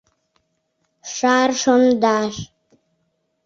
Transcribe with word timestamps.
Шар 1.13 1.49
шондаш 1.61 2.35